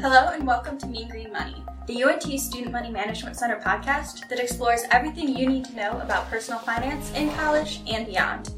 Hello 0.00 0.30
and 0.32 0.46
welcome 0.46 0.78
to 0.78 0.86
Mean 0.86 1.10
Green 1.10 1.30
Money, 1.30 1.62
the 1.86 2.02
UNT 2.02 2.22
Student 2.22 2.72
Money 2.72 2.88
Management 2.88 3.36
Center 3.36 3.60
podcast 3.60 4.26
that 4.30 4.40
explores 4.40 4.84
everything 4.90 5.36
you 5.36 5.46
need 5.46 5.66
to 5.66 5.76
know 5.76 6.00
about 6.00 6.30
personal 6.30 6.58
finance 6.60 7.12
in 7.12 7.30
college 7.34 7.82
and 7.86 8.06
beyond. 8.06 8.50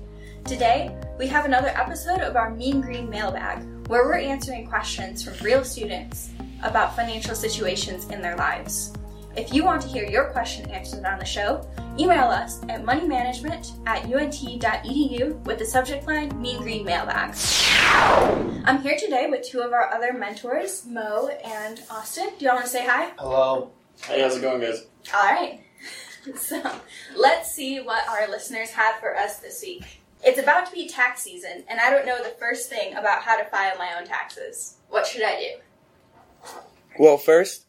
Today, 0.44 0.97
we 1.19 1.26
have 1.26 1.44
another 1.44 1.71
episode 1.71 2.21
of 2.21 2.37
our 2.37 2.54
Mean 2.54 2.81
Green 2.81 3.10
Mailbag, 3.10 3.88
where 3.88 4.04
we're 4.04 4.19
answering 4.19 4.69
questions 4.69 5.24
from 5.24 5.35
real 5.44 5.65
students 5.65 6.31
about 6.63 6.94
financial 6.94 7.35
situations 7.35 8.09
in 8.11 8.22
their 8.22 8.37
lives. 8.37 8.93
If 9.35 9.53
you 9.53 9.65
want 9.65 9.83
to 9.83 9.88
hear 9.88 10.04
your 10.04 10.27
question 10.27 10.71
answered 10.71 11.04
on 11.04 11.19
the 11.19 11.24
show, 11.24 11.69
email 11.99 12.24
us 12.24 12.63
at 12.69 12.85
moneymanagement 12.85 13.72
at 13.87 14.04
unt.edu 14.04 15.35
with 15.45 15.58
the 15.58 15.65
subject 15.65 16.07
line 16.07 16.41
Mean 16.41 16.59
Green 16.62 16.84
Mailbag. 16.84 17.34
I'm 18.65 18.80
here 18.80 18.97
today 18.98 19.27
with 19.29 19.47
two 19.47 19.61
of 19.61 19.73
our 19.73 19.93
other 19.93 20.12
mentors, 20.12 20.87
Mo 20.87 21.29
and 21.45 21.80
Austin. 21.91 22.30
Do 22.39 22.45
y'all 22.45 22.55
want 22.55 22.66
to 22.66 22.71
say 22.71 22.87
hi? 22.87 23.13
Hello. 23.19 23.71
Hey, 24.05 24.23
how's 24.23 24.37
it 24.37 24.41
going, 24.41 24.61
guys? 24.61 24.87
All 25.15 25.23
right. 25.23 25.61
So 26.37 26.63
let's 27.16 27.51
see 27.51 27.80
what 27.80 28.09
our 28.09 28.30
listeners 28.30 28.71
had 28.71 29.01
for 29.01 29.16
us 29.16 29.41
this 29.41 29.61
week. 29.61 29.83
It's 30.23 30.38
about 30.38 30.66
to 30.66 30.73
be 30.73 30.88
tax 30.88 31.21
season, 31.21 31.65
and 31.69 31.80
I 31.80 31.91
don't 31.91 32.07
know 32.07 32.23
the 32.23 32.37
first 32.38 32.71
thing 32.71 32.95
about 32.95 33.23
how 33.23 33.37
to 33.37 33.45
file 33.47 33.77
my 33.77 33.95
own 33.99 34.07
taxes. 34.07 34.77
What 34.88 35.05
should 35.05 35.24
I 35.24 35.41
do? 35.41 36.49
Well, 36.97 37.16
first, 37.19 37.65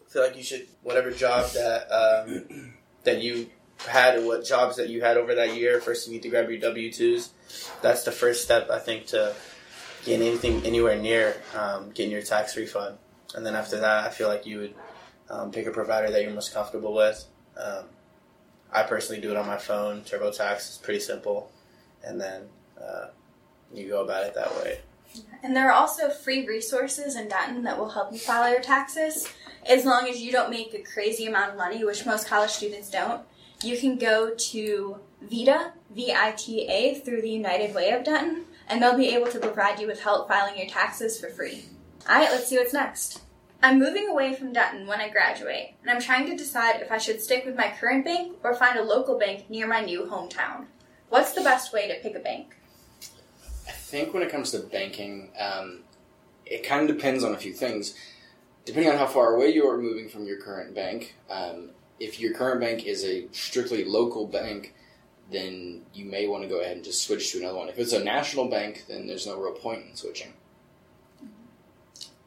I 0.00 0.08
feel 0.08 0.22
like 0.22 0.36
you 0.36 0.44
should 0.44 0.68
whatever 0.84 1.10
job 1.10 1.50
that 1.54 1.90
um, 1.90 2.71
that 3.04 3.22
you 3.22 3.48
had 3.86 4.24
what 4.24 4.44
jobs 4.44 4.76
that 4.76 4.88
you 4.88 5.00
had 5.00 5.16
over 5.16 5.34
that 5.34 5.56
year. 5.56 5.80
First, 5.80 6.06
you 6.06 6.12
need 6.12 6.22
to 6.22 6.28
grab 6.28 6.48
your 6.50 6.60
W 6.60 6.92
twos. 6.92 7.30
That's 7.80 8.04
the 8.04 8.12
first 8.12 8.44
step, 8.44 8.70
I 8.70 8.78
think, 8.78 9.06
to 9.08 9.34
getting 10.04 10.26
anything 10.26 10.64
anywhere 10.64 10.98
near 10.98 11.36
um, 11.56 11.90
getting 11.90 12.12
your 12.12 12.22
tax 12.22 12.56
refund. 12.56 12.98
And 13.34 13.46
then 13.46 13.54
after 13.54 13.80
that, 13.80 14.04
I 14.04 14.10
feel 14.10 14.28
like 14.28 14.46
you 14.46 14.58
would 14.58 14.74
um, 15.30 15.50
pick 15.50 15.66
a 15.66 15.70
provider 15.70 16.10
that 16.10 16.22
you're 16.22 16.32
most 16.32 16.52
comfortable 16.52 16.94
with. 16.94 17.24
Um, 17.56 17.84
I 18.72 18.82
personally 18.82 19.20
do 19.20 19.30
it 19.30 19.36
on 19.36 19.46
my 19.46 19.58
phone. 19.58 20.02
TurboTax 20.02 20.70
is 20.70 20.80
pretty 20.82 21.00
simple, 21.00 21.50
and 22.02 22.20
then 22.20 22.42
uh, 22.80 23.08
you 23.72 23.88
go 23.88 24.02
about 24.04 24.24
it 24.24 24.34
that 24.34 24.54
way. 24.56 24.80
And 25.42 25.54
there 25.54 25.68
are 25.68 25.72
also 25.72 26.08
free 26.08 26.46
resources 26.46 27.16
in 27.16 27.28
Denton 27.28 27.64
that 27.64 27.78
will 27.78 27.90
help 27.90 28.12
you 28.12 28.18
file 28.18 28.50
your 28.50 28.62
taxes. 28.62 29.28
As 29.66 29.84
long 29.84 30.08
as 30.08 30.20
you 30.20 30.32
don't 30.32 30.50
make 30.50 30.74
a 30.74 30.82
crazy 30.82 31.26
amount 31.26 31.52
of 31.52 31.56
money, 31.56 31.84
which 31.84 32.04
most 32.04 32.26
college 32.26 32.50
students 32.50 32.90
don't, 32.90 33.22
you 33.62 33.76
can 33.78 33.96
go 33.96 34.34
to 34.34 34.98
VITA, 35.22 35.72
V-I-T-A, 35.90 36.94
through 36.96 37.22
the 37.22 37.30
United 37.30 37.74
Way 37.74 37.90
of 37.90 38.04
Denton, 38.04 38.46
and 38.68 38.82
they'll 38.82 38.96
be 38.96 39.14
able 39.14 39.30
to 39.30 39.38
provide 39.38 39.78
you 39.78 39.86
with 39.86 40.00
help 40.00 40.28
filing 40.28 40.58
your 40.58 40.68
taxes 40.68 41.20
for 41.20 41.28
free. 41.28 41.64
Alright, 42.08 42.30
let's 42.30 42.48
see 42.48 42.56
what's 42.56 42.72
next. 42.72 43.20
I'm 43.62 43.78
moving 43.78 44.08
away 44.08 44.34
from 44.34 44.52
Denton 44.52 44.88
when 44.88 45.00
I 45.00 45.08
graduate, 45.08 45.74
and 45.82 45.90
I'm 45.90 46.00
trying 46.00 46.26
to 46.26 46.36
decide 46.36 46.80
if 46.80 46.90
I 46.90 46.98
should 46.98 47.20
stick 47.20 47.44
with 47.46 47.56
my 47.56 47.72
current 47.78 48.04
bank 48.04 48.38
or 48.42 48.54
find 48.54 48.76
a 48.76 48.82
local 48.82 49.16
bank 49.16 49.48
near 49.48 49.68
my 49.68 49.80
new 49.80 50.06
hometown. 50.06 50.66
What's 51.08 51.32
the 51.32 51.42
best 51.42 51.72
way 51.72 51.86
to 51.86 52.00
pick 52.02 52.16
a 52.16 52.18
bank? 52.18 52.56
I 53.68 53.70
think 53.70 54.12
when 54.12 54.24
it 54.24 54.30
comes 54.30 54.50
to 54.50 54.58
banking, 54.58 55.30
um, 55.38 55.84
it 56.44 56.64
kind 56.64 56.90
of 56.90 56.96
depends 56.96 57.22
on 57.22 57.34
a 57.34 57.38
few 57.38 57.52
things. 57.52 57.94
Depending 58.64 58.92
on 58.92 58.98
how 58.98 59.06
far 59.06 59.34
away 59.34 59.52
you 59.52 59.68
are 59.68 59.76
moving 59.76 60.08
from 60.08 60.24
your 60.24 60.40
current 60.40 60.74
bank, 60.74 61.16
um, 61.28 61.70
if 61.98 62.20
your 62.20 62.32
current 62.34 62.60
bank 62.60 62.84
is 62.84 63.04
a 63.04 63.26
strictly 63.32 63.84
local 63.84 64.26
bank, 64.26 64.74
then 65.30 65.82
you 65.94 66.04
may 66.04 66.28
want 66.28 66.42
to 66.42 66.48
go 66.48 66.60
ahead 66.60 66.76
and 66.76 66.84
just 66.84 67.02
switch 67.02 67.32
to 67.32 67.38
another 67.38 67.58
one. 67.58 67.68
If 67.68 67.78
it's 67.78 67.92
a 67.92 68.02
national 68.02 68.48
bank, 68.48 68.84
then 68.88 69.06
there's 69.06 69.26
no 69.26 69.40
real 69.40 69.52
point 69.52 69.86
in 69.88 69.96
switching. 69.96 70.32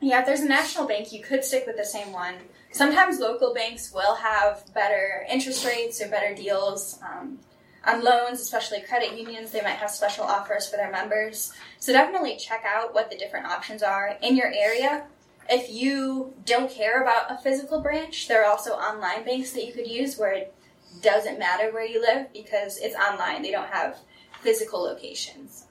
Yeah, 0.01 0.19
if 0.19 0.25
there's 0.25 0.41
a 0.41 0.47
national 0.47 0.87
bank, 0.87 1.13
you 1.13 1.21
could 1.21 1.43
stick 1.43 1.65
with 1.65 1.77
the 1.77 1.85
same 1.85 2.11
one. 2.11 2.35
Sometimes 2.71 3.19
local 3.19 3.53
banks 3.53 3.93
will 3.93 4.15
have 4.15 4.63
better 4.73 5.25
interest 5.29 5.65
rates 5.65 6.01
or 6.01 6.09
better 6.09 6.35
deals 6.35 6.99
um, 7.01 7.39
on 7.85 8.03
loans, 8.03 8.41
especially 8.41 8.81
credit 8.81 9.17
unions. 9.17 9.51
They 9.51 9.61
might 9.61 9.77
have 9.77 9.89
special 9.89 10.25
offers 10.25 10.67
for 10.67 10.75
their 10.75 10.91
members. 10.91 11.53
So 11.79 11.93
definitely 11.93 12.35
check 12.37 12.63
out 12.67 12.93
what 12.93 13.09
the 13.09 13.17
different 13.17 13.45
options 13.45 13.81
are 13.81 14.17
in 14.21 14.35
your 14.35 14.51
area. 14.51 15.05
If 15.49 15.69
you 15.69 16.33
don't 16.45 16.71
care 16.71 17.01
about 17.01 17.31
a 17.31 17.37
physical 17.37 17.81
branch, 17.81 18.27
there 18.27 18.43
are 18.43 18.49
also 18.49 18.71
online 18.71 19.25
banks 19.25 19.53
that 19.53 19.65
you 19.65 19.73
could 19.73 19.87
use 19.87 20.17
where 20.17 20.33
it 20.33 20.55
doesn't 21.01 21.37
matter 21.37 21.71
where 21.71 21.85
you 21.85 22.01
live 22.01 22.31
because 22.33 22.77
it's 22.77 22.95
online. 22.95 23.41
They 23.41 23.51
don't 23.51 23.69
have 23.69 23.97
physical 24.41 24.81
locations. 24.81 25.65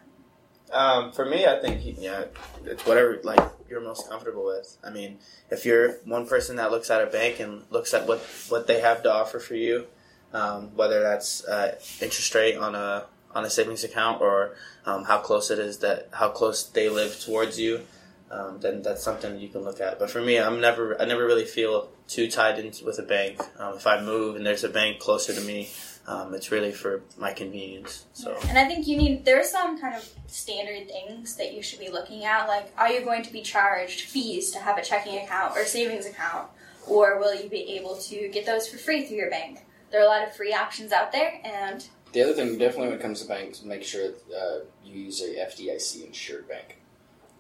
Um, 0.73 1.13
for 1.13 1.25
me, 1.25 1.47
I 1.47 1.61
think 1.61 1.83
yeah, 1.99 2.25
it's 2.65 2.85
whatever 2.87 3.21
like 3.23 3.41
you're 3.69 3.81
most 3.81 4.09
comfortable 4.09 4.45
with. 4.45 4.77
I 4.83 4.91
mean, 4.91 5.19
if 5.51 5.65
you're 5.65 5.93
one 6.05 6.27
person 6.27 6.57
that 6.57 6.71
looks 6.71 6.91
at 6.91 7.03
a 7.03 7.07
bank 7.07 7.41
and 7.41 7.63
looks 7.71 7.95
at 7.95 8.07
what 8.07 8.21
what 8.49 8.67
they 8.67 8.81
have 8.81 9.03
to 9.05 9.13
offer 9.13 9.39
for 9.39 9.55
you, 9.55 9.87
um, 10.33 10.75
whether 10.75 11.01
that's 11.01 11.45
uh, 11.45 11.79
interest 12.01 12.35
rate 12.35 12.57
on 12.57 12.75
a 12.75 13.07
on 13.35 13.45
a 13.45 13.51
savings 13.51 13.85
account 13.85 14.21
or 14.21 14.57
um, 14.87 15.05
how 15.05 15.19
close 15.19 15.51
it 15.51 15.59
is 15.59 15.79
that 15.79 16.09
how 16.13 16.29
close 16.29 16.65
they 16.65 16.89
live 16.89 17.21
towards 17.21 17.59
you, 17.59 17.83
um, 18.31 18.59
then 18.61 18.83
that's 18.83 19.03
something 19.03 19.39
you 19.39 19.49
can 19.49 19.63
look 19.63 19.81
at. 19.81 19.99
But 19.99 20.11
for 20.11 20.21
me, 20.21 20.39
I'm 20.39 20.61
never 20.61 21.01
I 21.01 21.05
never 21.05 21.25
really 21.25 21.45
feel 21.45 21.89
too 22.09 22.31
tied 22.31 22.59
in 22.59 22.73
with 22.85 22.99
a 22.99 23.03
bank. 23.03 23.41
Um, 23.59 23.77
if 23.77 23.87
I 23.87 24.01
move 24.01 24.37
and 24.37 24.45
there's 24.45 24.65
a 24.65 24.69
bank 24.69 24.99
closer 24.99 25.33
to 25.35 25.41
me, 25.41 25.69
um, 26.07 26.35
it's 26.35 26.51
really 26.51 26.73
for 26.73 27.03
my 27.17 27.33
convenience. 27.33 28.07
So. 28.13 28.37
And 28.49 28.59
I 28.59 28.67
think 28.67 28.87
you 28.87 28.97
need 28.97 29.25
there 29.25 29.41
are 29.41 29.45
some 29.45 29.81
kind 29.81 29.95
of 29.95 30.09
standard 30.27 30.89
things 30.89 31.37
that 31.37 31.55
you 31.55 31.63
should 31.63 31.81
be 31.81 31.91
looking 31.91 32.25
at, 32.25 32.47
like 32.47 32.73
are 32.77 32.91
you 32.91 33.03
going 33.05 33.23
to 33.23 33.33
be 33.33 33.43
charged 33.43 34.03
fees 34.03 34.51
to 34.53 34.59
have 34.59 34.79
a 34.79 34.83
checking 34.83 35.23
account 35.23 35.57
or 35.57 35.65
savings 35.65 36.07
account, 36.07 36.49
or 36.87 37.19
will 37.19 37.35
you 37.35 37.49
be 37.49 37.77
able 37.77 37.97
to 37.97 38.29
get 38.29 38.47
those 38.47 38.69
for 38.69 38.79
free 38.79 39.07
through 39.07 39.19
your 39.19 39.31
bank? 39.31 39.61
There 39.91 40.01
are 40.01 40.05
a 40.05 40.09
lot 40.09 40.27
of 40.27 40.35
free 40.35 40.53
options 40.53 40.91
out 40.93 41.13
there, 41.13 41.41
and 41.45 41.87
The 42.13 42.23
other 42.23 42.33
thing, 42.33 42.59
definitely 42.59 42.89
when 42.89 42.99
it 42.99 43.03
comes 43.03 43.23
to 43.23 43.29
banks, 43.29 43.63
make 43.63 43.85
sure 43.85 44.11
uh, 44.37 44.59
you 44.85 45.03
use 45.05 45.23
a 45.23 45.35
FDIC 45.37 46.07
insured 46.07 46.49
bank. 46.49 46.79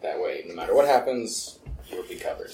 That 0.05 0.21
way, 0.21 0.45
no 0.47 0.55
matter 0.55 0.75
what 0.75 0.87
happens, 0.87 1.61
you'll 1.91 2.03
be 2.03 2.17
covered. 2.17 2.51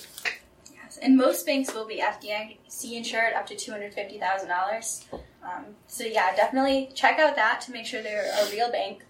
yes, 0.73 1.01
and 1.03 1.17
most 1.17 1.45
banks 1.45 1.75
will 1.75 1.85
be 1.85 2.01
FDIC 2.01 2.93
insured 2.93 3.33
up 3.35 3.45
to 3.49 3.57
two 3.57 3.73
hundred 3.73 3.93
fifty 3.93 4.21
thousand 4.21 4.51
dollars. 4.51 5.05
Um, 5.43 5.65
so 5.89 6.05
yeah, 6.05 6.37
definitely 6.37 6.91
check 6.95 7.19
out 7.19 7.35
that 7.35 7.61
to 7.63 7.73
make 7.73 7.87
sure 7.87 8.03
they're 8.03 8.31
a 8.41 8.51
real 8.53 8.71
bank. 8.71 9.05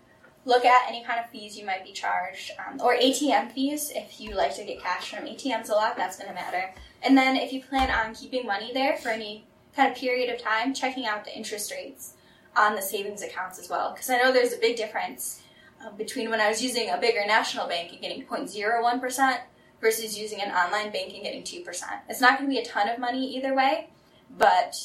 Look 0.46 0.64
at 0.64 0.88
any 0.88 1.04
kind 1.04 1.20
of 1.20 1.28
fees 1.28 1.58
you 1.58 1.66
might 1.66 1.84
be 1.84 1.92
charged, 1.92 2.52
um, 2.66 2.80
or 2.80 2.96
ATM 2.96 3.52
fees 3.52 3.92
if 3.94 4.18
you 4.18 4.34
like 4.34 4.56
to 4.56 4.64
get 4.64 4.80
cash 4.80 5.10
from 5.10 5.26
ATMs 5.26 5.68
a 5.68 5.74
lot. 5.74 5.98
That's 5.98 6.16
going 6.16 6.28
to 6.28 6.34
matter. 6.34 6.72
And 7.02 7.18
then 7.18 7.36
if 7.36 7.52
you 7.52 7.62
plan 7.62 7.90
on 7.90 8.14
keeping 8.14 8.46
money 8.46 8.72
there 8.72 8.96
for 8.96 9.10
any 9.10 9.44
kind 9.76 9.92
of 9.92 9.98
period 9.98 10.32
of 10.34 10.40
time, 10.40 10.72
checking 10.72 11.04
out 11.04 11.26
the 11.26 11.36
interest 11.36 11.70
rates 11.70 12.14
on 12.56 12.74
the 12.74 12.80
savings 12.80 13.20
accounts 13.22 13.58
as 13.58 13.68
well, 13.68 13.92
because 13.92 14.08
I 14.08 14.16
know 14.16 14.32
there's 14.32 14.54
a 14.54 14.58
big 14.58 14.78
difference 14.78 15.42
uh, 15.84 15.90
between 15.92 16.30
when 16.30 16.40
I 16.40 16.48
was 16.48 16.62
using 16.62 16.90
a 16.90 16.98
bigger 16.98 17.24
national 17.26 17.66
bank 17.66 17.92
and 17.92 18.00
getting 18.00 18.24
0.01 18.24 19.00
percent 19.00 19.40
versus 19.80 20.18
using 20.18 20.40
an 20.40 20.50
online 20.50 20.92
bank 20.92 21.14
and 21.14 21.22
getting 21.22 21.42
two 21.42 21.62
percent. 21.62 22.00
It's 22.08 22.20
not 22.20 22.38
going 22.38 22.50
to 22.50 22.54
be 22.54 22.60
a 22.60 22.64
ton 22.64 22.88
of 22.88 22.98
money 22.98 23.36
either 23.36 23.54
way, 23.54 23.88
but 24.36 24.76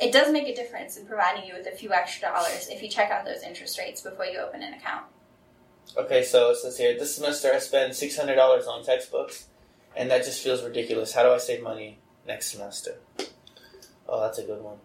it 0.00 0.12
does 0.12 0.32
make 0.32 0.48
a 0.48 0.54
difference 0.54 0.96
in 0.96 1.06
providing 1.06 1.46
you 1.46 1.54
with 1.54 1.66
a 1.66 1.76
few 1.76 1.92
extra 1.92 2.28
dollars 2.28 2.68
if 2.70 2.82
you 2.82 2.88
check 2.88 3.10
out 3.10 3.24
those 3.24 3.42
interest 3.42 3.78
rates 3.78 4.00
before 4.00 4.26
you 4.26 4.38
open 4.38 4.62
an 4.62 4.74
account. 4.74 5.04
Okay, 5.96 6.22
so 6.22 6.50
it 6.50 6.56
says 6.56 6.76
here, 6.78 6.98
this 6.98 7.14
semester 7.14 7.52
I 7.54 7.58
spend 7.58 7.94
six 7.94 8.16
hundred 8.16 8.34
dollars 8.36 8.66
on 8.66 8.84
textbooks, 8.84 9.46
and 9.94 10.10
that 10.10 10.24
just 10.24 10.42
feels 10.42 10.62
ridiculous. 10.62 11.12
How 11.12 11.22
do 11.22 11.30
I 11.30 11.38
save 11.38 11.62
money 11.62 11.98
next 12.26 12.52
semester? 12.52 12.96
Oh, 14.08 14.20
that's 14.20 14.38
a 14.38 14.44
good 14.44 14.62
one. 14.62 14.78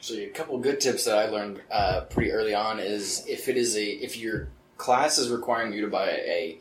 So 0.00 0.14
a 0.14 0.28
couple 0.28 0.58
good 0.58 0.80
tips 0.80 1.04
that 1.04 1.18
I 1.18 1.26
learned 1.26 1.60
uh, 1.70 2.02
pretty 2.02 2.30
early 2.30 2.54
on 2.54 2.78
is 2.78 3.24
if 3.26 3.48
it 3.48 3.56
is 3.56 3.76
a 3.76 3.84
if 3.84 4.16
your 4.16 4.48
class 4.76 5.18
is 5.18 5.28
requiring 5.28 5.72
you 5.72 5.80
to 5.82 5.88
buy 5.88 6.10
a 6.10 6.58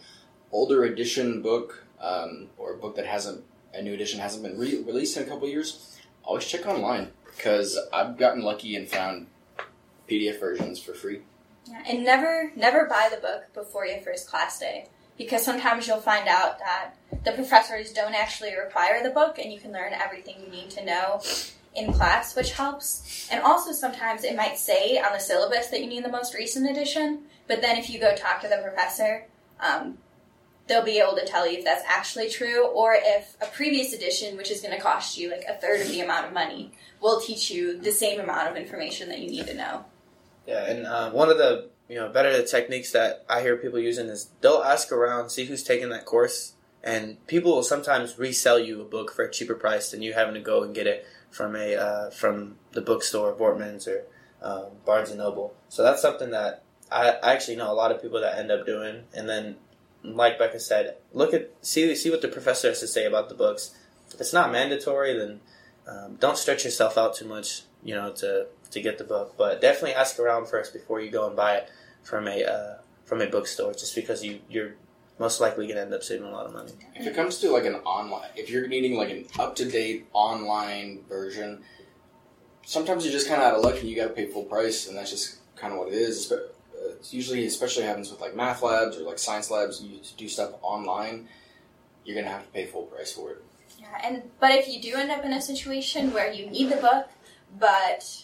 older 0.51 0.83
edition 0.83 1.41
book 1.41 1.83
um, 2.01 2.47
or 2.57 2.73
a 2.73 2.77
book 2.77 2.95
that 2.95 3.05
hasn't 3.05 3.43
a 3.73 3.81
new 3.81 3.93
edition 3.93 4.19
hasn't 4.19 4.43
been 4.43 4.57
re- 4.57 4.81
released 4.81 5.17
in 5.17 5.23
a 5.23 5.25
couple 5.27 5.47
years, 5.47 5.97
always 6.23 6.45
check 6.45 6.65
online 6.65 7.11
because 7.35 7.77
I've 7.93 8.17
gotten 8.17 8.41
lucky 8.41 8.75
and 8.75 8.87
found 8.87 9.27
PDF 10.09 10.39
versions 10.39 10.79
for 10.79 10.93
free. 10.93 11.21
Yeah, 11.69 11.83
and 11.87 12.03
never 12.03 12.51
never 12.55 12.85
buy 12.85 13.09
the 13.13 13.21
book 13.21 13.53
before 13.53 13.85
your 13.85 14.01
first 14.01 14.27
class 14.27 14.59
day 14.59 14.87
because 15.17 15.43
sometimes 15.43 15.87
you'll 15.87 15.97
find 15.97 16.27
out 16.27 16.59
that 16.59 16.93
the 17.23 17.31
professors 17.33 17.91
don't 17.91 18.15
actually 18.15 18.55
require 18.55 19.03
the 19.03 19.09
book 19.09 19.37
and 19.37 19.51
you 19.51 19.59
can 19.59 19.71
learn 19.71 19.93
everything 19.93 20.35
you 20.43 20.49
need 20.49 20.69
to 20.71 20.85
know 20.85 21.21
in 21.77 21.93
class, 21.93 22.35
which 22.35 22.51
helps. 22.53 23.29
And 23.31 23.41
also 23.41 23.71
sometimes 23.71 24.23
it 24.23 24.35
might 24.35 24.57
say 24.57 24.97
on 24.97 25.13
the 25.13 25.19
syllabus 25.19 25.67
that 25.67 25.79
you 25.81 25.87
need 25.87 26.03
the 26.03 26.11
most 26.11 26.33
recent 26.33 26.69
edition, 26.69 27.21
but 27.47 27.61
then 27.61 27.77
if 27.77 27.89
you 27.89 27.99
go 27.99 28.15
talk 28.15 28.41
to 28.41 28.47
the 28.47 28.57
professor, 28.57 29.27
um, 29.61 29.99
they'll 30.67 30.83
be 30.83 30.99
able 30.99 31.15
to 31.15 31.25
tell 31.25 31.49
you 31.49 31.59
if 31.59 31.63
that's 31.63 31.83
actually 31.87 32.29
true 32.29 32.67
or 32.67 32.97
if 32.99 33.37
a 33.41 33.45
previous 33.45 33.93
edition, 33.93 34.35
which 34.35 34.51
is 34.51 34.61
going 34.61 34.75
to 34.75 34.81
cost 34.81 35.17
you 35.17 35.31
like 35.31 35.45
a 35.47 35.53
third 35.53 35.81
of 35.81 35.87
the 35.87 36.01
amount 36.01 36.25
of 36.25 36.33
money, 36.33 36.71
will 36.99 37.21
teach 37.21 37.51
you 37.51 37.79
the 37.79 37.91
same 37.91 38.19
amount 38.19 38.49
of 38.49 38.57
information 38.57 39.07
that 39.09 39.19
you 39.19 39.29
need 39.29 39.47
to 39.47 39.53
know. 39.53 39.85
Yeah, 40.47 40.65
and 40.65 40.85
uh, 40.85 41.11
one 41.11 41.29
of 41.29 41.37
the 41.37 41.69
you 41.87 41.95
know 41.95 42.09
better 42.09 42.43
techniques 42.43 42.91
that 42.91 43.23
I 43.29 43.41
hear 43.41 43.55
people 43.55 43.79
using 43.79 44.07
is 44.07 44.29
they'll 44.41 44.63
ask 44.63 44.91
around, 44.91 45.29
see 45.29 45.45
who's 45.45 45.63
taking 45.63 45.89
that 45.89 46.05
course, 46.05 46.53
and 46.83 47.25
people 47.27 47.53
will 47.53 47.63
sometimes 47.63 48.17
resell 48.17 48.57
you 48.57 48.81
a 48.81 48.85
book 48.85 49.11
for 49.11 49.23
a 49.23 49.31
cheaper 49.31 49.55
price 49.55 49.91
than 49.91 50.01
you 50.01 50.13
having 50.13 50.33
to 50.33 50.39
go 50.39 50.63
and 50.63 50.73
get 50.73 50.87
it 50.87 51.05
from 51.29 51.55
a 51.55 51.75
uh, 51.75 52.09
from 52.09 52.55
the 52.71 52.81
bookstore, 52.81 53.33
Voertman's 53.33 53.87
or 53.87 54.03
um, 54.41 54.65
Barnes 54.85 55.09
and 55.09 55.19
Noble. 55.19 55.53
So 55.69 55.83
that's 55.83 56.01
something 56.01 56.31
that 56.31 56.63
I, 56.91 57.11
I 57.23 57.33
actually 57.33 57.57
know 57.57 57.71
a 57.71 57.75
lot 57.75 57.91
of 57.91 58.01
people 58.01 58.21
that 58.21 58.37
end 58.37 58.51
up 58.51 58.65
doing. 58.65 59.03
And 59.13 59.27
then, 59.27 59.57
like 60.03 60.39
Becca 60.39 60.59
said, 60.59 60.95
look 61.13 61.33
at 61.33 61.51
see 61.61 61.93
see 61.95 62.09
what 62.09 62.21
the 62.21 62.27
professor 62.27 62.69
has 62.69 62.79
to 62.79 62.87
say 62.87 63.05
about 63.05 63.29
the 63.29 63.35
books. 63.35 63.75
If 64.13 64.21
it's 64.21 64.33
not 64.33 64.51
mandatory, 64.51 65.17
then 65.17 65.41
um, 65.87 66.15
don't 66.15 66.37
stretch 66.37 66.65
yourself 66.65 66.97
out 66.97 67.15
too 67.15 67.27
much. 67.27 67.63
You 67.83 67.95
know 67.95 68.11
to 68.13 68.47
to 68.71 68.81
get 68.81 68.97
the 68.97 69.03
book, 69.03 69.35
but 69.37 69.61
definitely 69.61 69.93
ask 69.93 70.19
around 70.19 70.47
first 70.47 70.73
before 70.73 70.99
you 70.99 71.09
go 71.09 71.27
and 71.27 71.35
buy 71.35 71.55
it 71.55 71.69
from 72.03 72.27
a 72.27 72.43
uh, 72.43 72.77
from 73.05 73.21
a 73.21 73.27
bookstore. 73.27 73.73
Just 73.73 73.95
because 73.95 74.23
you 74.23 74.39
you're 74.49 74.73
most 75.19 75.41
likely 75.41 75.65
going 75.65 75.77
to 75.77 75.81
end 75.81 75.93
up 75.93 76.03
saving 76.03 76.27
a 76.27 76.31
lot 76.31 76.45
of 76.45 76.53
money. 76.53 76.71
If 76.95 77.07
it 77.07 77.15
comes 77.15 77.39
to 77.39 77.51
like 77.51 77.65
an 77.65 77.75
online, 77.75 78.29
if 78.35 78.49
you're 78.49 78.67
needing 78.67 78.97
like 78.97 79.09
an 79.09 79.25
up 79.39 79.55
to 79.55 79.65
date 79.65 80.07
online 80.13 81.03
version, 81.09 81.63
sometimes 82.65 83.03
you're 83.03 83.13
just 83.13 83.27
kind 83.27 83.41
of 83.41 83.47
out 83.47 83.55
of 83.55 83.63
luck 83.63 83.79
and 83.79 83.89
you 83.89 83.95
got 83.95 84.07
to 84.07 84.13
pay 84.13 84.27
full 84.27 84.43
price, 84.43 84.87
and 84.87 84.97
that's 84.97 85.09
just 85.09 85.37
kind 85.55 85.73
of 85.73 85.79
what 85.79 85.87
it 85.87 85.95
is. 85.95 86.27
But 86.27 86.55
uh, 86.75 86.89
it's 86.91 87.13
usually, 87.13 87.45
especially 87.45 87.83
happens 87.83 88.11
with 88.11 88.21
like 88.21 88.35
math 88.35 88.61
labs 88.61 88.97
or 88.97 89.03
like 89.03 89.19
science 89.19 89.49
labs, 89.49 89.81
you 89.81 89.99
do 90.17 90.27
stuff 90.27 90.51
online, 90.61 91.27
you're 92.05 92.15
gonna 92.15 92.33
have 92.33 92.45
to 92.45 92.51
pay 92.51 92.65
full 92.65 92.83
price 92.83 93.11
for 93.11 93.31
it. 93.31 93.43
Yeah, 93.79 93.87
and 94.03 94.23
but 94.39 94.51
if 94.51 94.67
you 94.67 94.81
do 94.81 94.95
end 94.95 95.11
up 95.11 95.25
in 95.25 95.33
a 95.33 95.41
situation 95.41 96.13
where 96.13 96.31
you 96.31 96.47
need 96.49 96.69
the 96.69 96.77
book, 96.77 97.09
but 97.59 98.23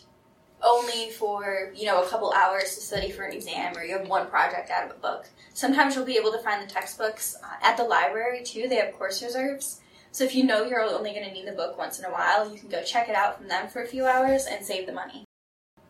only 0.63 1.09
for 1.11 1.71
you 1.75 1.85
know 1.85 2.03
a 2.03 2.07
couple 2.07 2.31
hours 2.31 2.75
to 2.75 2.81
study 2.81 3.11
for 3.11 3.23
an 3.23 3.33
exam 3.33 3.75
or 3.77 3.83
you 3.83 3.97
have 3.97 4.07
one 4.07 4.27
project 4.27 4.69
out 4.69 4.85
of 4.85 4.91
a 4.95 4.99
book. 4.99 5.27
Sometimes 5.53 5.95
you'll 5.95 6.05
be 6.05 6.17
able 6.17 6.31
to 6.31 6.39
find 6.39 6.67
the 6.67 6.71
textbooks 6.71 7.35
uh, 7.43 7.47
at 7.61 7.77
the 7.77 7.83
library 7.83 8.43
too. 8.43 8.67
They 8.67 8.75
have 8.75 8.93
course 8.93 9.21
reserves. 9.21 9.81
So 10.11 10.23
if 10.23 10.35
you 10.35 10.43
know 10.43 10.63
you're 10.63 10.81
only 10.81 11.11
going 11.11 11.25
to 11.25 11.33
need 11.33 11.47
the 11.47 11.53
book 11.53 11.77
once 11.77 11.99
in 11.99 12.05
a 12.05 12.11
while 12.11 12.51
you 12.51 12.59
can 12.59 12.69
go 12.69 12.83
check 12.83 13.09
it 13.09 13.15
out 13.15 13.37
from 13.37 13.47
them 13.47 13.67
for 13.67 13.81
a 13.81 13.87
few 13.87 14.05
hours 14.05 14.45
and 14.45 14.65
save 14.65 14.85
the 14.85 14.93
money. 14.93 15.25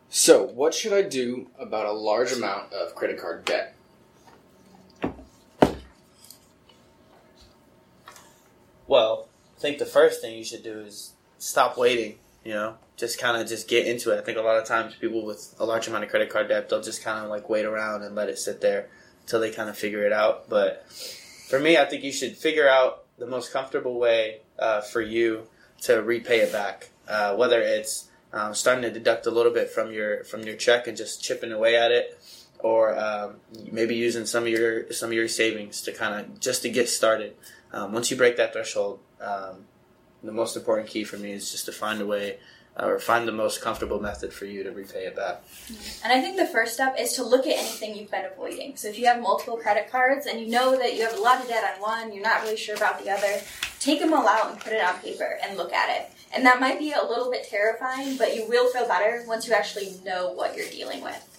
So 0.08 0.44
what 0.44 0.74
should 0.74 0.92
i 0.92 1.02
do 1.02 1.48
about 1.58 1.86
a 1.86 1.92
large 1.92 2.32
amount 2.32 2.72
of 2.72 2.94
credit 2.94 3.18
card 3.18 3.44
debt? 3.44 3.74
Well 8.86 9.28
i 9.56 9.60
think 9.60 9.78
the 9.78 9.86
first 9.86 10.20
thing 10.20 10.36
you 10.36 10.44
should 10.44 10.62
do 10.62 10.80
is 10.80 11.12
stop 11.38 11.78
waiting 11.78 12.18
you 12.44 12.52
know 12.52 12.76
just 12.96 13.18
kind 13.18 13.40
of 13.40 13.48
just 13.48 13.68
get 13.68 13.86
into 13.86 14.12
it. 14.12 14.18
I 14.18 14.22
think 14.22 14.38
a 14.38 14.42
lot 14.42 14.56
of 14.56 14.66
times 14.66 14.94
people 14.94 15.24
with 15.24 15.54
a 15.58 15.64
large 15.64 15.88
amount 15.88 16.04
of 16.04 16.10
credit 16.10 16.30
card 16.30 16.48
debt, 16.48 16.68
they'll 16.68 16.82
just 16.82 17.02
kind 17.02 17.24
of 17.24 17.30
like 17.30 17.48
wait 17.48 17.64
around 17.64 18.02
and 18.02 18.14
let 18.14 18.28
it 18.28 18.38
sit 18.38 18.60
there 18.60 18.88
until 19.22 19.40
they 19.40 19.50
kind 19.50 19.68
of 19.68 19.76
figure 19.76 20.04
it 20.06 20.12
out. 20.12 20.48
But 20.48 20.86
for 21.48 21.58
me, 21.58 21.76
I 21.76 21.84
think 21.86 22.04
you 22.04 22.12
should 22.12 22.36
figure 22.36 22.68
out 22.68 23.04
the 23.18 23.26
most 23.26 23.52
comfortable 23.52 23.98
way 23.98 24.40
uh, 24.58 24.80
for 24.80 25.00
you 25.00 25.48
to 25.82 26.02
repay 26.02 26.40
it 26.40 26.52
back. 26.52 26.90
Uh, 27.08 27.34
whether 27.34 27.60
it's 27.60 28.08
um, 28.32 28.54
starting 28.54 28.82
to 28.82 28.90
deduct 28.90 29.26
a 29.26 29.30
little 29.30 29.52
bit 29.52 29.70
from 29.70 29.92
your 29.92 30.24
from 30.24 30.42
your 30.42 30.56
check 30.56 30.86
and 30.86 30.96
just 30.96 31.22
chipping 31.22 31.52
away 31.52 31.76
at 31.76 31.90
it, 31.90 32.18
or 32.60 32.98
um, 32.98 33.36
maybe 33.70 33.94
using 33.94 34.24
some 34.26 34.44
of 34.44 34.48
your 34.48 34.92
some 34.92 35.10
of 35.10 35.14
your 35.14 35.28
savings 35.28 35.82
to 35.82 35.92
kind 35.92 36.20
of 36.20 36.40
just 36.40 36.62
to 36.62 36.70
get 36.70 36.88
started. 36.88 37.36
Um, 37.72 37.92
once 37.92 38.10
you 38.10 38.16
break 38.16 38.36
that 38.36 38.52
threshold, 38.52 39.00
um, 39.20 39.66
the 40.24 40.32
most 40.32 40.56
important 40.56 40.88
key 40.88 41.04
for 41.04 41.16
me 41.16 41.32
is 41.32 41.50
just 41.50 41.66
to 41.66 41.72
find 41.72 42.00
a 42.00 42.06
way 42.06 42.38
or 42.78 42.98
find 42.98 43.28
the 43.28 43.32
most 43.32 43.60
comfortable 43.60 44.00
method 44.00 44.32
for 44.32 44.46
you 44.46 44.64
to 44.64 44.72
repay 44.72 45.06
it 45.06 45.14
back. 45.14 45.42
And 46.02 46.12
I 46.12 46.20
think 46.20 46.36
the 46.36 46.46
first 46.46 46.74
step 46.74 46.96
is 46.98 47.12
to 47.12 47.22
look 47.22 47.46
at 47.46 47.56
anything 47.56 47.96
you've 47.96 48.10
been 48.10 48.24
avoiding. 48.24 48.76
So 48.76 48.88
if 48.88 48.98
you 48.98 49.06
have 49.06 49.20
multiple 49.20 49.56
credit 49.56 49.90
cards 49.90 50.26
and 50.26 50.40
you 50.40 50.48
know 50.48 50.76
that 50.76 50.94
you 50.96 51.02
have 51.02 51.16
a 51.16 51.20
lot 51.20 51.40
of 51.40 51.48
debt 51.48 51.76
on 51.76 51.80
one, 51.80 52.12
you're 52.12 52.24
not 52.24 52.42
really 52.42 52.56
sure 52.56 52.74
about 52.74 53.02
the 53.02 53.10
other, 53.10 53.40
take 53.78 54.00
them 54.00 54.12
all 54.12 54.26
out 54.26 54.50
and 54.50 54.60
put 54.60 54.72
it 54.72 54.82
on 54.82 54.98
paper 54.98 55.38
and 55.44 55.56
look 55.56 55.72
at 55.72 56.00
it. 56.00 56.10
And 56.34 56.44
that 56.46 56.58
might 56.58 56.80
be 56.80 56.92
a 56.92 57.04
little 57.04 57.30
bit 57.30 57.46
terrifying, 57.48 58.16
but 58.16 58.34
you 58.34 58.48
will 58.48 58.68
feel 58.72 58.88
better 58.88 59.22
once 59.28 59.46
you 59.46 59.54
actually 59.54 59.94
know 60.04 60.32
what 60.32 60.56
you're 60.56 60.68
dealing 60.68 61.00
with. 61.00 61.30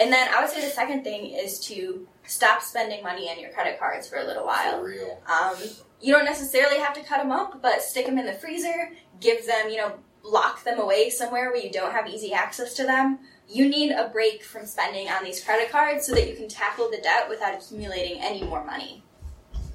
And 0.00 0.12
then 0.12 0.28
I 0.34 0.40
would 0.40 0.50
say 0.50 0.60
the 0.60 0.72
second 0.72 1.04
thing 1.04 1.26
is 1.26 1.60
to 1.66 2.08
stop 2.26 2.62
spending 2.62 3.02
money 3.04 3.30
on 3.30 3.38
your 3.38 3.50
credit 3.50 3.78
cards 3.78 4.08
for 4.08 4.16
a 4.16 4.24
little 4.24 4.44
while. 4.46 4.78
For 4.78 4.86
real. 4.86 5.22
Um, 5.28 5.56
you 6.00 6.14
don't 6.14 6.24
necessarily 6.24 6.78
have 6.78 6.94
to 6.94 7.02
cut 7.02 7.18
them 7.18 7.30
up, 7.30 7.60
but 7.62 7.82
stick 7.82 8.06
them 8.06 8.18
in 8.18 8.26
the 8.26 8.32
freezer, 8.32 8.92
give 9.20 9.46
them, 9.46 9.68
you 9.68 9.76
know, 9.76 9.94
lock 10.22 10.64
them 10.64 10.78
away 10.78 11.10
somewhere 11.10 11.50
where 11.50 11.62
you 11.62 11.70
don't 11.70 11.92
have 11.92 12.06
easy 12.06 12.32
access 12.32 12.74
to 12.74 12.84
them. 12.84 13.18
You 13.48 13.68
need 13.68 13.90
a 13.90 14.08
break 14.08 14.42
from 14.44 14.64
spending 14.66 15.08
on 15.08 15.24
these 15.24 15.42
credit 15.42 15.70
cards 15.70 16.06
so 16.06 16.14
that 16.14 16.28
you 16.28 16.36
can 16.36 16.48
tackle 16.48 16.90
the 16.90 16.98
debt 16.98 17.28
without 17.28 17.54
accumulating 17.54 18.20
any 18.20 18.44
more 18.44 18.64
money. 18.64 19.02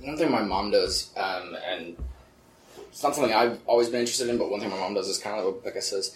One 0.01 0.17
thing 0.17 0.31
my 0.31 0.43
mom 0.43 0.71
does, 0.71 1.11
um, 1.17 1.57
and 1.67 1.97
it's 2.77 3.03
not 3.03 3.15
something 3.15 3.33
I've 3.33 3.59
always 3.65 3.89
been 3.89 3.99
interested 3.99 4.29
in, 4.29 4.37
but 4.37 4.49
one 4.49 4.59
thing 4.59 4.69
my 4.69 4.77
mom 4.77 4.93
does 4.93 5.09
is 5.09 5.17
kind 5.17 5.39
of 5.39 5.45
what 5.45 5.63
Becca 5.63 5.81
says, 5.81 6.15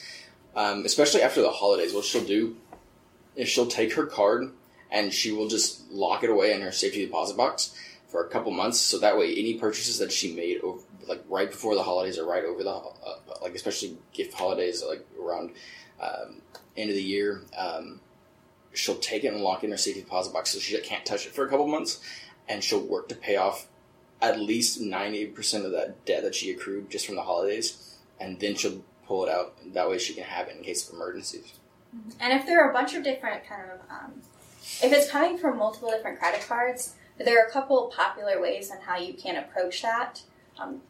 um, 0.56 0.86
especially 0.86 1.22
after 1.22 1.42
the 1.42 1.52
holidays, 1.52 1.94
what 1.94 2.06
she'll 2.06 2.24
do 2.24 2.56
is 3.36 3.50
she'll 3.50 3.68
take 3.68 3.94
her 3.94 4.06
card 4.06 4.52
and 4.92 5.14
she 5.14 5.32
will 5.32 5.48
just 5.48 5.90
lock 5.92 6.24
it 6.24 6.30
away 6.30 6.54
in 6.54 6.62
her 6.62 6.72
safety 6.72 7.06
deposit 7.06 7.38
box 7.38 7.76
for 8.10 8.26
a 8.26 8.30
couple 8.30 8.52
months, 8.52 8.80
so 8.80 9.00
that 9.00 9.18
way 9.18 9.32
any 9.32 9.54
purchases 9.54 10.00
that 10.00 10.12
she 10.12 10.34
made 10.36 10.60
over, 10.62 10.82
like 11.08 11.24
right 11.30 11.50
before 11.50 11.76
the 11.76 11.84
holidays 11.84 12.18
or 12.18 12.26
right 12.26 12.44
over 12.44 12.64
the 12.64 12.70
uh, 12.70 13.20
like 13.42 13.56
especially 13.56 13.98
gift 14.14 14.34
holidays 14.34 14.84
like 14.88 15.06
around 15.22 15.52
um, 16.02 16.42
end 16.76 16.90
of 16.90 16.96
the 16.96 17.04
year, 17.04 17.44
um, 17.58 18.02
she'll 18.74 18.98
take 18.98 19.24
it 19.24 19.34
and 19.34 19.42
lock 19.42 19.64
it 19.64 19.68
in 19.68 19.72
her 19.72 19.78
safety 19.78 20.02
deposit 20.02 20.34
box 20.34 20.52
so 20.52 20.60
she 20.60 20.80
can't 20.82 21.06
touch 21.06 21.26
it 21.26 21.34
for 21.34 21.46
a 21.46 21.50
couple 21.50 21.68
months, 21.68 22.02
and 22.48 22.64
she'll 22.64 22.86
work 22.86 23.08
to 23.10 23.16
pay 23.16 23.36
off 23.36 23.68
at 24.22 24.40
least 24.40 24.82
ninety 24.82 25.26
percent 25.28 25.66
of 25.66 25.72
that 25.72 26.04
debt 26.06 26.24
that 26.24 26.36
she 26.36 26.52
accrued 26.52 26.90
just 26.90 27.06
from 27.06 27.16
the 27.16 27.24
holidays, 27.24 27.98
and 28.20 28.40
then 28.40 28.56
she'll 28.56 28.84
pull 29.06 29.24
it 29.26 29.30
out. 29.30 29.56
That 29.74 29.90
way, 29.90 29.98
she 29.98 30.14
can 30.14 30.24
have 30.24 30.48
it 30.48 30.58
in 30.58 30.64
case 30.64 30.88
of 30.88 30.96
emergencies. 30.96 31.54
And 32.20 32.34
if 32.34 32.46
there 32.46 32.64
are 32.64 32.70
a 32.70 32.74
bunch 32.74 32.94
of 32.94 33.04
different 33.04 33.48
kind 33.48 33.64
of, 33.72 33.80
um, 33.90 34.14
if 34.84 34.92
it's 34.94 35.10
coming 35.10 35.38
from 35.38 35.58
multiple 35.58 35.90
different 35.90 36.20
credit 36.20 36.46
cards, 36.48 36.96
there 37.26 37.44
are 37.44 37.48
a 37.48 37.52
couple 37.52 37.92
popular 37.96 38.42
ways 38.42 38.72
on 38.72 38.78
how 38.82 38.98
you 38.98 39.14
can 39.14 39.36
approach 39.36 39.82
that. 39.82 40.22
Um, 40.58 40.82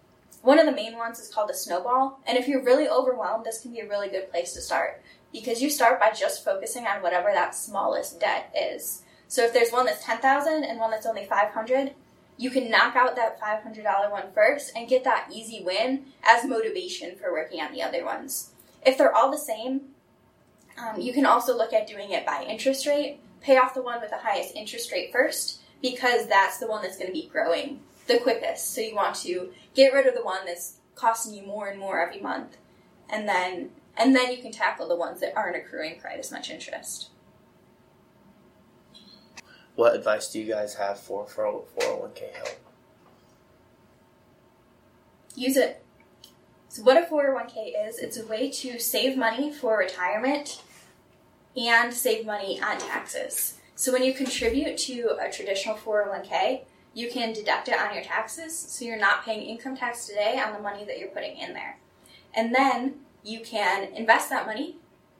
one 0.41 0.59
of 0.59 0.65
the 0.65 0.71
main 0.71 0.95
ones 0.95 1.19
is 1.19 1.33
called 1.33 1.49
a 1.49 1.53
snowball, 1.53 2.19
and 2.25 2.37
if 2.37 2.47
you're 2.47 2.63
really 2.63 2.87
overwhelmed, 2.87 3.45
this 3.45 3.61
can 3.61 3.71
be 3.71 3.79
a 3.79 3.89
really 3.89 4.09
good 4.09 4.31
place 4.31 4.53
to 4.53 4.61
start 4.61 5.01
because 5.33 5.61
you 5.61 5.69
start 5.69 5.99
by 5.99 6.11
just 6.11 6.45
focusing 6.45 6.87
on 6.87 7.01
whatever 7.01 7.31
that 7.33 7.55
smallest 7.55 8.19
debt 8.19 8.53
is. 8.57 9.03
So 9.27 9.43
if 9.43 9.53
there's 9.53 9.71
one 9.71 9.85
that's 9.85 10.03
10,000 10.03 10.63
and 10.63 10.79
one 10.79 10.91
that's 10.91 11.05
only 11.05 11.25
500, 11.25 11.93
you 12.37 12.49
can 12.49 12.71
knock 12.71 12.95
out 12.95 13.15
that 13.15 13.39
$500 13.39 14.11
one 14.11 14.31
first 14.33 14.71
and 14.75 14.87
get 14.87 15.03
that 15.03 15.29
easy 15.31 15.61
win 15.63 16.05
as 16.23 16.45
motivation 16.45 17.15
for 17.15 17.31
working 17.31 17.59
on 17.59 17.73
the 17.73 17.83
other 17.83 18.05
ones. 18.05 18.51
If 18.85 18.97
they're 18.97 19.13
all 19.13 19.29
the 19.29 19.37
same, 19.37 19.81
um, 20.77 21.01
you 21.01 21.11
can 21.11 21.25
also 21.25 21.55
look 21.55 21.73
at 21.73 21.85
doing 21.85 22.11
it 22.11 22.25
by 22.25 22.45
interest 22.47 22.87
rate. 22.87 23.19
Pay 23.41 23.57
off 23.57 23.73
the 23.73 23.81
one 23.81 23.99
with 23.99 24.09
the 24.09 24.17
highest 24.17 24.55
interest 24.55 24.91
rate 24.91 25.11
first 25.11 25.59
because 25.81 26.27
that's 26.27 26.57
the 26.57 26.67
one 26.67 26.81
that's 26.81 26.97
going 26.97 27.07
to 27.07 27.13
be 27.13 27.27
growing 27.27 27.81
the 28.07 28.19
quickest. 28.19 28.73
So 28.73 28.81
you 28.81 28.95
want 28.95 29.15
to 29.17 29.51
get 29.73 29.93
rid 29.93 30.07
of 30.07 30.15
the 30.15 30.23
one 30.23 30.45
that's 30.45 30.77
costing 30.95 31.33
you 31.33 31.43
more 31.43 31.67
and 31.67 31.79
more 31.79 32.01
every 32.01 32.19
month, 32.19 32.57
and 33.09 33.27
then 33.27 33.71
and 33.95 34.15
then 34.15 34.31
you 34.31 34.41
can 34.41 34.51
tackle 34.51 34.87
the 34.87 34.95
ones 34.95 35.19
that 35.19 35.33
aren't 35.35 35.57
accruing 35.57 35.99
quite 35.99 36.19
as 36.19 36.31
much 36.31 36.49
interest. 36.49 37.09
What 39.75 39.95
advice 39.95 40.31
do 40.31 40.39
you 40.39 40.45
guys 40.45 40.75
have 40.75 40.99
for 40.99 41.25
401k 41.25 42.33
help? 42.33 42.59
Use 45.35 45.55
it. 45.55 45.83
So 46.67 46.83
what 46.83 46.97
a 46.97 47.05
401k 47.05 47.87
is, 47.87 47.97
it's 47.97 48.17
a 48.17 48.25
way 48.25 48.51
to 48.51 48.79
save 48.79 49.17
money 49.17 49.51
for 49.51 49.77
retirement 49.77 50.61
and 51.55 51.93
save 51.93 52.25
money 52.25 52.61
on 52.61 52.77
taxes. 52.77 53.58
So 53.79 53.93
when 53.93 54.03
you 54.03 54.13
contribute 54.13 54.77
to 54.79 55.15
a 55.21 55.31
traditional 55.31 55.73
401k, 55.73 56.63
you 56.93 57.09
can 57.09 57.31
deduct 57.31 57.69
it 57.69 57.79
on 57.79 57.93
your 57.93 58.03
taxes 58.03 58.53
so 58.53 58.83
you're 58.83 58.99
not 58.99 59.23
paying 59.23 59.41
income 59.41 59.77
tax 59.77 60.05
today 60.05 60.37
on 60.37 60.51
the 60.51 60.59
money 60.59 60.83
that 60.83 60.99
you're 60.99 61.07
putting 61.07 61.37
in 61.37 61.53
there. 61.53 61.77
And 62.33 62.53
then 62.53 62.95
you 63.23 63.39
can 63.39 63.85
invest 63.93 64.29
that 64.31 64.45
money 64.45 64.75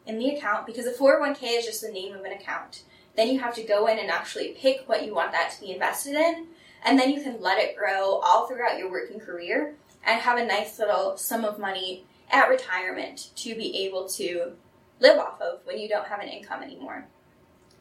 in 0.06 0.20
the 0.20 0.32
account 0.32 0.66
because 0.66 0.86
a 0.86 0.92
401k 0.92 1.60
is 1.60 1.66
just 1.68 1.82
the 1.82 1.89
name 1.89 2.13
of 2.13 2.25
an 2.25 2.34
account. 2.34 2.84
Then 3.16 3.30
you 3.30 3.39
have 3.39 3.56
to 3.56 3.63
go 3.63 3.88
in 3.88 3.98
and 3.98 4.12
actually 4.12 4.50
pick 4.60 4.89
what 4.89 5.06
you 5.06 5.16
want 5.16 5.32
that 5.32 5.51
to 5.51 5.62
be 5.62 5.72
invested 5.72 6.16
in, 6.16 6.48
and 6.84 7.00
then 7.00 7.12
you 7.12 7.24
can 7.24 7.42
let 7.42 7.60
it 7.60 7.78
grow 7.78 8.20
all 8.22 8.46
throughout 8.46 8.78
your 8.78 8.92
working 8.92 9.22
career 9.22 9.75
and 10.06 10.20
have 10.20 10.38
a 10.38 10.46
nice 10.46 10.78
little 10.78 11.16
sum 11.16 11.46
of 11.46 11.60
money 11.60 12.04
at 12.30 12.50
retirement 12.50 13.30
to 13.38 13.56
be 13.56 13.86
able 13.86 14.06
to 14.10 14.51
live 15.00 15.18
off 15.18 15.39
of 15.39 15.62
when 15.63 15.80
you 15.80 15.88
don't 15.88 16.10
have 16.10 16.20
an 16.20 16.28
income 16.28 16.62
anymore. 16.62 17.08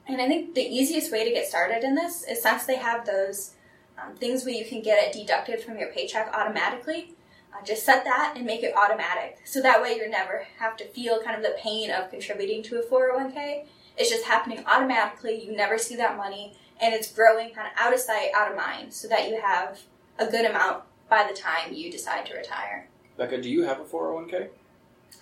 And 0.08 0.22
I 0.22 0.26
think 0.26 0.54
the 0.54 0.62
easiest 0.62 1.12
way 1.12 1.24
to 1.24 1.30
get 1.30 1.46
started 1.46 1.84
in 1.84 1.94
this 1.94 2.24
is 2.24 2.42
since 2.42 2.64
they 2.64 2.76
have 2.76 3.04
those 3.04 3.54
um, 3.98 4.16
things 4.16 4.44
where 4.44 4.54
you 4.54 4.64
can 4.64 4.80
get 4.80 5.02
it 5.02 5.12
deducted 5.12 5.60
from 5.60 5.78
your 5.78 5.92
paycheck 5.92 6.32
automatically, 6.32 7.14
uh, 7.52 7.62
just 7.62 7.84
set 7.84 8.04
that 8.04 8.32
and 8.34 8.46
make 8.46 8.62
it 8.62 8.74
automatic. 8.74 9.38
So 9.44 9.60
that 9.60 9.82
way 9.82 9.96
you 9.96 10.08
never 10.08 10.46
have 10.58 10.78
to 10.78 10.86
feel 10.86 11.22
kind 11.22 11.36
of 11.36 11.42
the 11.42 11.58
pain 11.58 11.90
of 11.90 12.10
contributing 12.10 12.62
to 12.64 12.80
a 12.80 12.86
401k. 12.86 13.66
It's 13.98 14.08
just 14.08 14.24
happening 14.24 14.64
automatically. 14.66 15.44
You 15.44 15.54
never 15.54 15.76
see 15.76 15.96
that 15.96 16.16
money 16.16 16.56
and 16.80 16.94
it's 16.94 17.12
growing 17.12 17.50
kind 17.50 17.66
of 17.66 17.72
out 17.78 17.92
of 17.92 18.00
sight, 18.00 18.30
out 18.34 18.50
of 18.50 18.56
mind 18.56 18.94
so 18.94 19.08
that 19.08 19.28
you 19.28 19.40
have 19.40 19.80
a 20.18 20.26
good 20.26 20.46
amount 20.46 20.84
by 21.10 21.26
the 21.28 21.36
time 21.36 21.74
you 21.74 21.90
decide 21.90 22.24
to 22.26 22.34
retire. 22.34 22.88
Becca, 23.18 23.42
do 23.42 23.50
you 23.50 23.64
have 23.64 23.80
a 23.80 23.84
401k? 23.84 24.48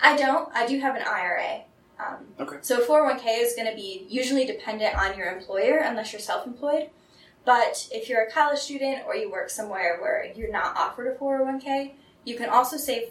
I 0.01 0.17
don't. 0.17 0.49
I 0.55 0.67
do 0.67 0.79
have 0.79 0.95
an 0.95 1.03
IRA. 1.03 1.63
Um, 1.99 2.27
Okay. 2.39 2.57
So 2.63 2.85
401k 2.85 3.41
is 3.41 3.55
going 3.55 3.69
to 3.71 3.75
be 3.75 4.07
usually 4.09 4.45
dependent 4.45 4.97
on 4.97 5.17
your 5.17 5.29
employer 5.29 5.79
unless 5.79 6.13
you're 6.13 6.21
self-employed. 6.21 6.91
But 7.45 7.89
if 7.93 8.09
you're 8.09 8.23
a 8.23 8.31
college 8.31 8.59
student 8.59 9.03
or 9.07 9.15
you 9.15 9.31
work 9.31 9.51
somewhere 9.51 9.99
where 10.01 10.31
you're 10.35 10.51
not 10.51 10.77
offered 10.77 11.07
a 11.07 11.15
401k, 11.15 11.93
you 12.25 12.37
can 12.37 12.51
also 12.51 12.77
save 12.77 13.05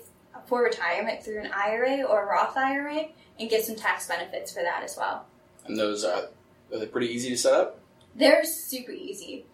for 0.45 0.61
retirement 0.63 1.23
through 1.23 1.39
an 1.39 1.51
IRA 1.55 2.03
or 2.03 2.23
a 2.23 2.25
Roth 2.27 2.57
IRA 2.57 3.05
and 3.39 3.49
get 3.49 3.63
some 3.63 3.75
tax 3.75 4.07
benefits 4.07 4.51
for 4.51 4.61
that 4.61 4.83
as 4.83 4.95
well. 4.97 5.25
And 5.65 5.77
those 5.77 6.03
uh, 6.03 6.27
are 6.71 6.79
they 6.79 6.85
pretty 6.85 7.07
easy 7.07 7.29
to 7.29 7.37
set 7.37 7.53
up? 7.53 7.79
They're 8.15 8.43
super 8.43 8.91
easy. 8.91 9.45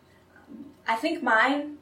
Um, 0.49 0.65
I 0.87 0.95
think 0.95 1.23
mine 1.23 1.77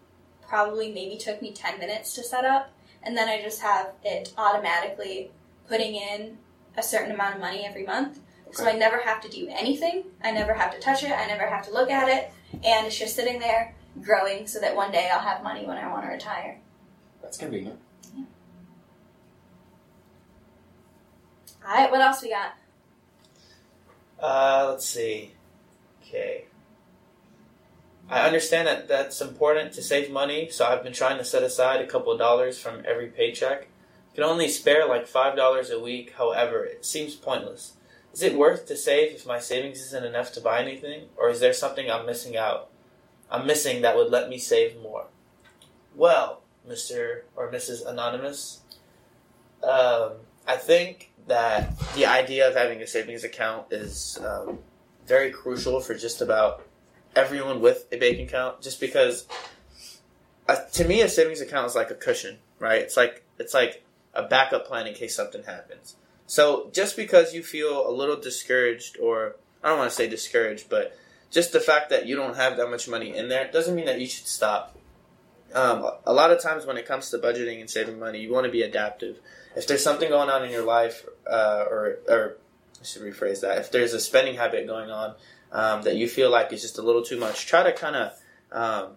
probably 0.47 0.91
maybe 0.91 1.17
took 1.17 1.41
me 1.41 1.51
10 1.53 1.79
minutes 1.79 2.13
to 2.15 2.23
set 2.23 2.45
up, 2.45 2.71
and 3.03 3.15
then 3.15 3.29
I 3.29 3.41
just 3.41 3.61
have 3.61 3.93
it 4.03 4.33
automatically 4.37 5.31
putting 5.67 5.95
in 5.95 6.37
a 6.77 6.83
certain 6.83 7.11
amount 7.11 7.35
of 7.35 7.41
money 7.41 7.65
every 7.65 7.85
month. 7.85 8.19
So 8.51 8.65
I 8.67 8.73
never 8.73 8.97
have 8.97 9.21
to 9.21 9.29
do 9.29 9.47
anything. 9.49 10.05
I 10.23 10.31
never 10.31 10.53
have 10.53 10.73
to 10.73 10.79
touch 10.79 11.03
it. 11.03 11.11
I 11.11 11.27
never 11.27 11.45
have 11.45 11.65
to 11.67 11.73
look 11.73 11.91
at 11.91 12.09
it. 12.09 12.31
And 12.63 12.87
it's 12.87 12.97
just 12.97 13.15
sitting 13.15 13.39
there 13.39 13.75
growing 14.01 14.47
so 14.47 14.59
that 14.59 14.75
one 14.75 14.91
day 14.91 15.09
I'll 15.13 15.19
have 15.19 15.43
money 15.43 15.65
when 15.65 15.77
I 15.77 15.91
want 15.91 16.05
to 16.05 16.09
retire. 16.09 16.59
That's 17.21 17.37
convenient. 17.37 17.79
All 21.63 21.75
right, 21.75 21.91
what 21.91 22.01
else 22.01 22.23
we 22.23 22.29
got? 22.29 22.55
Uh, 24.19 24.67
let's 24.71 24.85
see. 24.85 25.33
Okay. 26.01 26.45
I 28.09 28.25
understand 28.25 28.67
that 28.67 28.87
that's 28.87 29.21
important 29.21 29.73
to 29.73 29.83
save 29.83 30.11
money, 30.11 30.49
so 30.49 30.65
I've 30.65 30.83
been 30.83 30.93
trying 30.93 31.19
to 31.19 31.23
set 31.23 31.43
aside 31.43 31.81
a 31.81 31.85
couple 31.85 32.11
of 32.11 32.17
dollars 32.17 32.57
from 32.57 32.83
every 32.87 33.07
paycheck. 33.07 33.67
Can 34.15 34.23
only 34.23 34.49
spare 34.49 34.87
like 34.87 35.07
five 35.07 35.35
dollars 35.35 35.69
a 35.69 35.79
week. 35.79 36.13
However, 36.17 36.63
it 36.63 36.85
seems 36.85 37.15
pointless. 37.15 37.73
Is 38.13 38.23
it 38.23 38.37
worth 38.37 38.67
to 38.67 38.75
save 38.75 39.13
if 39.13 39.25
my 39.25 39.39
savings 39.39 39.79
isn't 39.81 40.05
enough 40.05 40.33
to 40.33 40.41
buy 40.41 40.61
anything, 40.61 41.09
or 41.15 41.29
is 41.29 41.39
there 41.39 41.53
something 41.53 41.89
I'm 41.89 42.05
missing 42.05 42.35
out? 42.35 42.69
I'm 43.29 43.45
missing 43.45 43.81
that 43.81 43.95
would 43.95 44.11
let 44.11 44.29
me 44.29 44.37
save 44.39 44.81
more. 44.81 45.05
Well, 45.95 46.41
Mister 46.67 47.25
or 47.35 47.51
Mrs. 47.51 47.85
Anonymous, 47.85 48.61
um, 49.63 50.13
I 50.47 50.55
think 50.57 51.11
that 51.27 51.77
the 51.95 52.07
idea 52.07 52.47
of 52.47 52.55
having 52.55 52.81
a 52.81 52.87
savings 52.87 53.23
account 53.23 53.67
is 53.71 54.19
um, 54.25 54.59
very 55.05 55.31
crucial 55.31 55.79
for 55.79 55.93
just 55.93 56.21
about 56.21 56.65
everyone 57.15 57.61
with 57.61 57.85
a 57.91 57.97
bank 57.97 58.19
account. 58.19 58.61
Just 58.61 58.79
because, 58.79 59.27
uh, 60.47 60.55
to 60.73 60.85
me, 60.85 61.01
a 61.01 61.09
savings 61.09 61.41
account 61.41 61.67
is 61.67 61.75
like 61.75 61.91
a 61.91 61.95
cushion, 61.95 62.39
right? 62.57 62.81
It's 62.81 62.97
like 62.97 63.23
it's 63.37 63.53
like 63.53 63.83
a 64.19 64.27
backup 64.27 64.67
plan 64.67 64.87
in 64.87 64.93
case 64.93 65.15
something 65.15 65.43
happens. 65.43 65.95
So 66.27 66.69
just 66.73 66.95
because 66.95 67.33
you 67.33 67.41
feel 67.41 67.89
a 67.89 67.91
little 67.91 68.19
discouraged, 68.19 68.97
or 68.99 69.37
I 69.63 69.69
don't 69.69 69.79
want 69.79 69.89
to 69.89 69.95
say 69.95 70.07
discouraged, 70.07 70.69
but 70.69 70.95
just 71.31 71.53
the 71.53 71.59
fact 71.59 71.89
that 71.89 72.05
you 72.05 72.15
don't 72.15 72.35
have 72.35 72.57
that 72.57 72.69
much 72.69 72.87
money 72.87 73.15
in 73.15 73.29
there 73.29 73.49
doesn't 73.51 73.75
mean 73.75 73.85
that 73.85 73.99
you 73.99 74.07
should 74.07 74.27
stop. 74.27 74.77
Um, 75.53 75.89
a 76.05 76.13
lot 76.13 76.31
of 76.31 76.41
times 76.41 76.65
when 76.65 76.77
it 76.77 76.85
comes 76.85 77.09
to 77.09 77.17
budgeting 77.17 77.59
and 77.59 77.69
saving 77.69 77.97
money, 77.97 78.19
you 78.19 78.31
want 78.31 78.45
to 78.45 78.51
be 78.51 78.61
adaptive. 78.61 79.19
If 79.55 79.65
there's 79.65 79.83
something 79.83 80.09
going 80.09 80.29
on 80.29 80.43
in 80.45 80.51
your 80.51 80.65
life, 80.65 81.05
uh, 81.27 81.65
or 81.67 81.97
or 82.07 82.37
I 82.79 82.85
should 82.85 83.01
rephrase 83.01 83.41
that. 83.41 83.57
If 83.57 83.71
there's 83.71 83.93
a 83.93 83.99
spending 83.99 84.35
habit 84.35 84.67
going 84.67 84.91
on 84.91 85.15
um, 85.51 85.81
that 85.83 85.95
you 85.95 86.07
feel 86.07 86.29
like 86.29 86.53
is 86.53 86.61
just 86.61 86.77
a 86.77 86.81
little 86.81 87.03
too 87.03 87.19
much, 87.19 87.47
try 87.47 87.63
to 87.63 87.73
kind 87.73 87.95
of 87.95 88.13
um, 88.51 88.91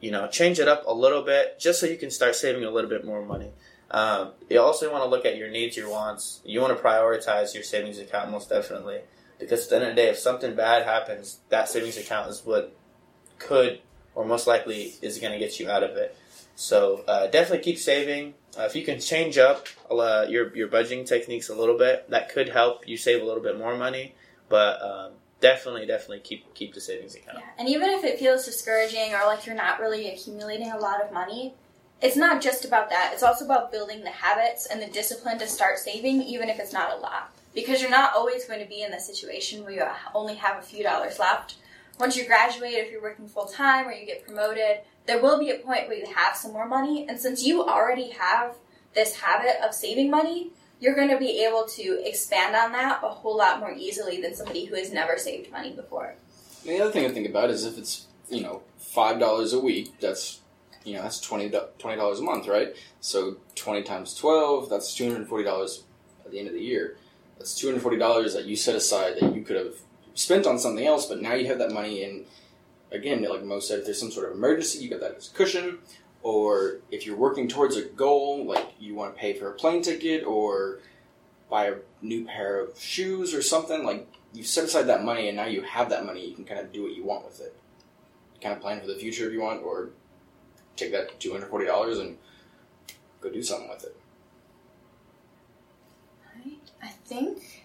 you 0.00 0.10
know 0.10 0.26
change 0.28 0.58
it 0.58 0.68
up 0.68 0.84
a 0.86 0.94
little 0.94 1.22
bit, 1.22 1.60
just 1.60 1.80
so 1.80 1.86
you 1.86 1.98
can 1.98 2.10
start 2.10 2.34
saving 2.34 2.64
a 2.64 2.70
little 2.70 2.88
bit 2.88 3.04
more 3.04 3.22
money. 3.24 3.52
Um, 3.90 4.32
you 4.50 4.60
also 4.60 4.90
want 4.92 5.04
to 5.04 5.08
look 5.08 5.24
at 5.24 5.36
your 5.36 5.48
needs, 5.48 5.76
your 5.76 5.90
wants. 5.90 6.40
You 6.44 6.60
want 6.60 6.76
to 6.76 6.82
prioritize 6.82 7.54
your 7.54 7.62
savings 7.62 7.98
account 7.98 8.30
most 8.30 8.48
definitely, 8.50 9.00
because 9.38 9.64
at 9.64 9.70
the 9.70 9.76
end 9.76 9.84
of 9.84 9.90
the 9.96 10.02
day, 10.02 10.08
if 10.08 10.18
something 10.18 10.54
bad 10.54 10.84
happens, 10.84 11.40
that 11.48 11.68
savings 11.68 11.96
account 11.96 12.28
is 12.30 12.44
what 12.44 12.76
could 13.38 13.80
or 14.14 14.24
most 14.24 14.46
likely 14.46 14.94
is 15.00 15.18
going 15.18 15.32
to 15.32 15.38
get 15.38 15.60
you 15.60 15.70
out 15.70 15.82
of 15.82 15.96
it. 15.96 16.16
So 16.56 17.04
uh, 17.06 17.28
definitely 17.28 17.64
keep 17.64 17.78
saving. 17.78 18.34
Uh, 18.58 18.62
if 18.62 18.74
you 18.74 18.84
can 18.84 18.98
change 18.98 19.38
up 19.38 19.68
uh, 19.90 20.26
your 20.28 20.54
your 20.56 20.66
budgeting 20.66 21.06
techniques 21.06 21.48
a 21.48 21.54
little 21.54 21.78
bit, 21.78 22.10
that 22.10 22.30
could 22.30 22.48
help 22.48 22.88
you 22.88 22.96
save 22.96 23.22
a 23.22 23.24
little 23.24 23.42
bit 23.42 23.56
more 23.56 23.76
money. 23.76 24.16
But 24.48 24.82
um, 24.82 25.12
definitely, 25.40 25.86
definitely 25.86 26.20
keep 26.20 26.52
keep 26.54 26.74
the 26.74 26.80
savings 26.80 27.14
account. 27.14 27.38
Yeah. 27.38 27.50
And 27.60 27.68
even 27.68 27.90
if 27.90 28.02
it 28.02 28.18
feels 28.18 28.44
discouraging 28.44 29.14
or 29.14 29.24
like 29.26 29.46
you're 29.46 29.54
not 29.54 29.78
really 29.78 30.10
accumulating 30.10 30.72
a 30.72 30.78
lot 30.78 31.00
of 31.00 31.12
money, 31.12 31.54
it's 32.00 32.16
not 32.16 32.40
just 32.40 32.64
about 32.64 32.90
that. 32.90 33.10
It's 33.12 33.22
also 33.22 33.44
about 33.44 33.72
building 33.72 34.02
the 34.02 34.10
habits 34.10 34.66
and 34.66 34.80
the 34.80 34.86
discipline 34.86 35.38
to 35.38 35.48
start 35.48 35.78
saving, 35.78 36.22
even 36.22 36.48
if 36.48 36.60
it's 36.60 36.72
not 36.72 36.96
a 36.96 37.00
lot. 37.00 37.32
Because 37.54 37.80
you're 37.80 37.90
not 37.90 38.14
always 38.14 38.44
going 38.44 38.60
to 38.60 38.68
be 38.68 38.82
in 38.82 38.92
the 38.92 39.00
situation 39.00 39.64
where 39.64 39.72
you 39.72 39.82
only 40.14 40.34
have 40.36 40.58
a 40.58 40.62
few 40.62 40.84
dollars 40.84 41.18
left. 41.18 41.56
Once 41.98 42.16
you 42.16 42.24
graduate, 42.26 42.74
if 42.74 42.92
you're 42.92 43.02
working 43.02 43.26
full 43.26 43.46
time 43.46 43.88
or 43.88 43.92
you 43.92 44.06
get 44.06 44.24
promoted, 44.24 44.80
there 45.06 45.20
will 45.20 45.38
be 45.38 45.50
a 45.50 45.58
point 45.58 45.88
where 45.88 45.96
you 45.96 46.06
have 46.14 46.36
some 46.36 46.52
more 46.52 46.68
money. 46.68 47.06
And 47.08 47.18
since 47.18 47.44
you 47.44 47.64
already 47.64 48.10
have 48.10 48.54
this 48.94 49.16
habit 49.16 49.56
of 49.64 49.74
saving 49.74 50.10
money, 50.10 50.52
you're 50.80 50.94
going 50.94 51.08
to 51.08 51.18
be 51.18 51.44
able 51.44 51.64
to 51.64 52.00
expand 52.06 52.54
on 52.54 52.70
that 52.72 53.00
a 53.02 53.08
whole 53.08 53.36
lot 53.36 53.58
more 53.58 53.72
easily 53.72 54.20
than 54.20 54.36
somebody 54.36 54.66
who 54.66 54.76
has 54.76 54.92
never 54.92 55.18
saved 55.18 55.50
money 55.50 55.72
before. 55.72 56.14
And 56.62 56.76
the 56.76 56.80
other 56.80 56.92
thing 56.92 57.02
to 57.08 57.10
think 57.10 57.28
about 57.28 57.50
is 57.50 57.64
if 57.64 57.76
it's 57.78 58.06
you 58.28 58.42
know 58.42 58.62
five 58.76 59.18
dollars 59.18 59.52
a 59.52 59.58
week, 59.58 59.98
that's 60.00 60.40
you 60.84 60.94
know 60.94 61.02
that's 61.02 61.20
twenty 61.20 61.48
dollars 61.48 62.20
a 62.20 62.22
month, 62.22 62.46
right? 62.46 62.76
So 63.00 63.38
twenty 63.54 63.82
times 63.82 64.14
twelve, 64.14 64.68
that's 64.68 64.94
two 64.94 65.10
hundred 65.10 65.28
forty 65.28 65.44
dollars 65.44 65.84
at 66.24 66.30
the 66.30 66.38
end 66.38 66.48
of 66.48 66.54
the 66.54 66.62
year. 66.62 66.96
That's 67.38 67.54
two 67.54 67.68
hundred 67.68 67.82
forty 67.82 67.98
dollars 67.98 68.34
that 68.34 68.46
you 68.46 68.56
set 68.56 68.74
aside 68.74 69.16
that 69.20 69.34
you 69.34 69.42
could 69.42 69.56
have 69.56 69.74
spent 70.14 70.46
on 70.46 70.58
something 70.58 70.86
else, 70.86 71.06
but 71.06 71.22
now 71.22 71.34
you 71.34 71.46
have 71.46 71.58
that 71.58 71.72
money. 71.72 72.02
And 72.04 72.26
again, 72.90 73.22
like 73.22 73.44
Mo 73.44 73.60
said, 73.60 73.80
if 73.80 73.84
there's 73.84 74.00
some 74.00 74.10
sort 74.10 74.30
of 74.30 74.36
emergency, 74.36 74.80
you 74.80 74.90
got 74.90 75.00
that 75.00 75.16
as 75.16 75.28
a 75.28 75.34
cushion. 75.34 75.78
Or 76.22 76.80
if 76.90 77.06
you're 77.06 77.16
working 77.16 77.46
towards 77.46 77.76
a 77.76 77.84
goal, 77.84 78.44
like 78.44 78.66
you 78.80 78.94
want 78.94 79.14
to 79.14 79.20
pay 79.20 79.34
for 79.34 79.50
a 79.50 79.54
plane 79.54 79.82
ticket 79.82 80.24
or 80.24 80.80
buy 81.48 81.66
a 81.66 81.76
new 82.02 82.24
pair 82.24 82.60
of 82.60 82.78
shoes 82.78 83.32
or 83.32 83.40
something, 83.40 83.84
like 83.84 84.08
you 84.34 84.42
set 84.42 84.64
aside 84.64 84.82
that 84.82 85.04
money 85.04 85.28
and 85.28 85.36
now 85.36 85.46
you 85.46 85.62
have 85.62 85.90
that 85.90 86.04
money, 86.04 86.28
you 86.28 86.34
can 86.34 86.44
kind 86.44 86.60
of 86.60 86.72
do 86.72 86.82
what 86.82 86.94
you 86.94 87.04
want 87.04 87.24
with 87.24 87.40
it. 87.40 87.56
Kind 88.42 88.54
of 88.54 88.60
plan 88.60 88.80
for 88.80 88.86
the 88.86 88.96
future 88.96 89.26
if 89.26 89.32
you 89.32 89.40
want, 89.40 89.62
or 89.62 89.90
take 90.78 90.92
that 90.92 91.18
two 91.20 91.32
hundred 91.32 91.48
forty 91.48 91.66
dollars 91.66 91.98
and 91.98 92.16
go 93.20 93.30
do 93.30 93.42
something 93.42 93.68
with 93.68 93.84
it. 93.84 93.96
Alright, 96.36 96.70
I 96.82 96.88
think 96.88 97.64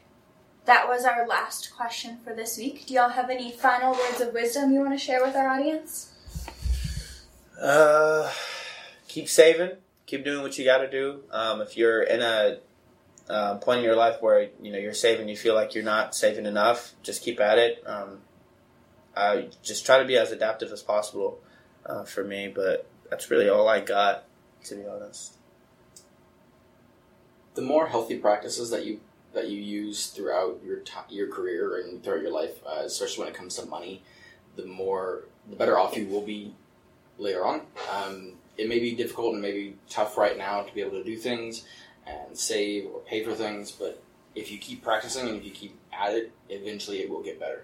that 0.65 0.87
was 0.87 1.05
our 1.05 1.27
last 1.27 1.75
question 1.75 2.17
for 2.23 2.33
this 2.33 2.57
week. 2.57 2.85
Do 2.85 2.93
y'all 2.93 3.09
have 3.09 3.29
any 3.29 3.51
final 3.51 3.93
words 3.93 4.21
of 4.21 4.33
wisdom 4.33 4.71
you 4.73 4.79
want 4.79 4.93
to 4.93 4.97
share 4.97 5.23
with 5.23 5.35
our 5.35 5.47
audience? 5.47 6.11
Uh, 7.61 8.31
keep 9.07 9.29
saving. 9.29 9.71
Keep 10.05 10.25
doing 10.25 10.41
what 10.41 10.57
you 10.57 10.65
got 10.65 10.79
to 10.79 10.89
do. 10.89 11.23
Um, 11.31 11.61
if 11.61 11.77
you're 11.77 12.03
in 12.03 12.21
a 12.21 12.59
uh, 13.29 13.55
point 13.55 13.79
in 13.79 13.85
your 13.85 13.95
life 13.95 14.21
where 14.21 14.49
you 14.61 14.71
know 14.71 14.77
you're 14.77 14.93
saving, 14.93 15.29
you 15.29 15.37
feel 15.37 15.55
like 15.55 15.75
you're 15.75 15.83
not 15.83 16.15
saving 16.15 16.45
enough, 16.45 16.93
just 17.03 17.23
keep 17.23 17.39
at 17.39 17.57
it. 17.57 17.83
Um, 17.85 18.19
I 19.15 19.49
just 19.61 19.85
try 19.85 19.99
to 19.99 20.05
be 20.05 20.17
as 20.17 20.31
adaptive 20.31 20.71
as 20.71 20.81
possible 20.81 21.39
uh, 21.85 22.03
for 22.03 22.23
me, 22.23 22.51
but 22.53 22.87
that's 23.13 23.29
really 23.29 23.47
all 23.47 23.69
I 23.69 23.79
got, 23.79 24.23
to 24.63 24.75
be 24.75 24.87
honest. 24.87 25.37
The 27.53 27.61
more 27.61 27.85
healthy 27.85 28.17
practices 28.17 28.71
that 28.71 28.87
you 28.87 29.01
that 29.33 29.49
you 29.49 29.61
use 29.61 30.07
throughout 30.07 30.59
your 30.65 30.77
ti 30.77 30.99
your 31.09 31.27
career 31.27 31.77
and 31.77 32.03
throughout 32.03 32.23
your 32.23 32.31
life, 32.31 32.57
uh, 32.65 32.81
especially 32.83 33.25
when 33.25 33.31
it 33.31 33.37
comes 33.37 33.55
to 33.57 33.67
money, 33.67 34.01
the 34.55 34.65
more 34.65 35.25
the 35.47 35.55
better 35.55 35.77
off 35.77 35.95
you 35.95 36.07
will 36.07 36.25
be 36.25 36.55
later 37.19 37.45
on. 37.45 37.61
Um, 37.91 38.33
it 38.57 38.67
may 38.67 38.79
be 38.79 38.95
difficult 38.95 39.33
and 39.33 39.41
maybe 39.43 39.75
tough 39.87 40.17
right 40.17 40.35
now 40.35 40.63
to 40.63 40.73
be 40.73 40.81
able 40.81 40.97
to 40.97 41.03
do 41.03 41.15
things 41.15 41.65
and 42.07 42.35
save 42.35 42.87
or 42.87 42.99
pay 43.01 43.23
for 43.23 43.35
things, 43.35 43.71
but 43.71 44.01
if 44.33 44.51
you 44.51 44.57
keep 44.57 44.83
practicing 44.83 45.27
and 45.27 45.37
if 45.37 45.45
you 45.45 45.51
keep 45.51 45.77
at 45.91 46.15
it, 46.15 46.31
eventually 46.49 47.01
it 47.01 47.11
will 47.11 47.21
get 47.21 47.39
better. 47.39 47.63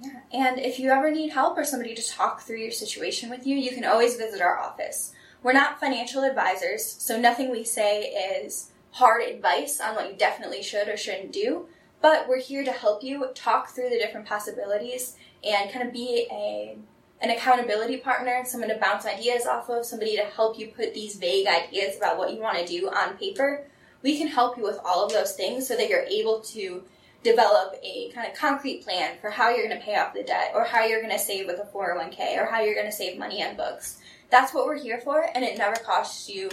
Yeah. 0.00 0.20
And 0.32 0.58
if 0.58 0.78
you 0.78 0.90
ever 0.90 1.10
need 1.10 1.30
help 1.30 1.56
or 1.56 1.64
somebody 1.64 1.94
to 1.94 2.08
talk 2.08 2.42
through 2.42 2.58
your 2.58 2.72
situation 2.72 3.30
with 3.30 3.46
you, 3.46 3.56
you 3.56 3.70
can 3.70 3.84
always 3.84 4.16
visit 4.16 4.40
our 4.40 4.58
office. 4.58 5.12
We're 5.42 5.52
not 5.52 5.80
financial 5.80 6.22
advisors, 6.22 6.84
so 6.84 7.18
nothing 7.18 7.50
we 7.50 7.64
say 7.64 8.02
is 8.02 8.70
hard 8.92 9.22
advice 9.22 9.80
on 9.80 9.94
what 9.94 10.10
you 10.10 10.16
definitely 10.16 10.62
should 10.62 10.88
or 10.88 10.96
shouldn't 10.96 11.32
do, 11.32 11.66
but 12.00 12.28
we're 12.28 12.40
here 12.40 12.64
to 12.64 12.72
help 12.72 13.02
you 13.02 13.28
talk 13.34 13.68
through 13.70 13.90
the 13.90 13.98
different 13.98 14.26
possibilities 14.26 15.16
and 15.44 15.70
kind 15.70 15.86
of 15.86 15.92
be 15.92 16.26
a 16.30 16.76
an 17.22 17.30
accountability 17.30 17.96
partner, 17.96 18.42
someone 18.44 18.68
to 18.68 18.76
bounce 18.76 19.06
ideas 19.06 19.46
off 19.46 19.70
of, 19.70 19.86
somebody 19.86 20.16
to 20.16 20.22
help 20.22 20.58
you 20.58 20.68
put 20.68 20.92
these 20.92 21.16
vague 21.16 21.46
ideas 21.46 21.96
about 21.96 22.18
what 22.18 22.32
you 22.32 22.40
want 22.40 22.58
to 22.58 22.66
do 22.66 22.90
on 22.90 23.16
paper. 23.16 23.64
We 24.02 24.18
can 24.18 24.28
help 24.28 24.58
you 24.58 24.62
with 24.62 24.78
all 24.84 25.04
of 25.04 25.12
those 25.12 25.32
things 25.32 25.66
so 25.66 25.76
that 25.76 25.88
you're 25.88 26.02
able 26.02 26.40
to 26.40 26.84
develop 27.22 27.74
a 27.82 28.10
kind 28.10 28.30
of 28.30 28.36
concrete 28.36 28.84
plan 28.84 29.16
for 29.20 29.30
how 29.30 29.48
you're 29.50 29.66
going 29.66 29.78
to 29.78 29.84
pay 29.84 29.96
off 29.96 30.14
the 30.14 30.22
debt 30.22 30.52
or 30.54 30.64
how 30.64 30.84
you're 30.84 31.00
going 31.02 31.12
to 31.12 31.18
save 31.18 31.46
with 31.46 31.58
a 31.58 31.64
401k 31.64 32.38
or 32.38 32.46
how 32.46 32.60
you're 32.60 32.74
going 32.74 32.86
to 32.86 32.92
save 32.92 33.18
money 33.18 33.42
on 33.42 33.56
books. 33.56 33.98
That's 34.30 34.52
what 34.54 34.66
we're 34.66 34.78
here 34.78 34.98
for, 34.98 35.28
and 35.34 35.44
it 35.44 35.58
never 35.58 35.76
costs 35.76 36.28
you 36.28 36.50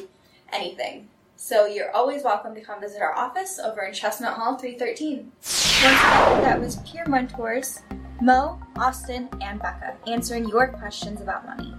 anything. 0.51 1.10
So 1.36 1.65
you're 1.65 1.91
always 1.91 2.24
welcome 2.24 2.55
to 2.55 2.62
come 2.62 2.79
visit 2.79 3.01
our 3.01 3.15
office 3.15 3.60
over 3.60 3.82
in 3.82 3.93
Chestnut 3.93 4.34
Hall 4.34 4.55
313. 4.55 5.32
Once 5.41 5.75
again, 5.82 6.41
that 6.41 6.60
was 6.60 6.77
Peer 6.77 7.05
Mentors, 7.08 7.82
Mo, 8.22 8.62
Austin, 8.77 9.27
and 9.41 9.60
Becca 9.60 9.98
answering 10.08 10.48
your 10.48 10.67
questions 10.67 11.20
about 11.20 11.46
money. 11.46 11.74